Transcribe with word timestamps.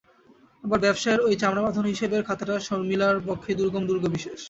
আবার 0.63 0.79
ব্যবসায়ের 0.81 1.21
ঐ 1.21 1.39
চামড়া-বাঁধানো 1.41 1.87
হিসেবের 1.93 2.25
খাতাটা 2.27 2.55
শর্মিলার 2.67 3.15
পক্ষে 3.27 3.51
দুর্গম 3.59 3.83
দুর্গবিশেষ। 3.89 4.39